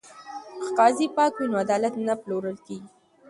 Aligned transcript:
که 0.61 0.67
قاضي 0.77 1.07
پاک 1.15 1.33
وي 1.39 1.47
نو 1.51 1.57
عدالت 1.63 1.93
نه 2.07 2.13
پلورل 2.21 2.57
کیږي. 2.65 2.89